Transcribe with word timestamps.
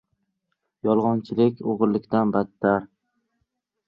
Yolg‘onchilik 0.87 1.61
o‘g‘rilikdan 1.73 2.31
battar. 2.37 2.89